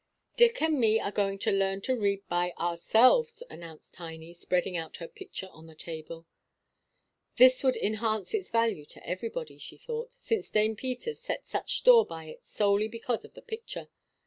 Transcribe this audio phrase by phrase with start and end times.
[0.35, 4.95] "Dick and me are going to learn to read by ourselves," announced Tiny, spreading out
[4.97, 6.25] her picture on the table.
[7.35, 12.03] This would enhance its value to everybody, she thought, since Dame Peters set such store
[12.07, 13.89] by it solely because of the picture.